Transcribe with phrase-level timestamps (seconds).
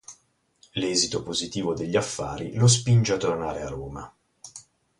[0.71, 4.15] L'esito positivo degli affari lo spinge a tornare a Roma.